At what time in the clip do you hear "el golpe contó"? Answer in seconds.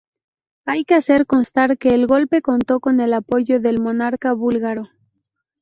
1.93-2.79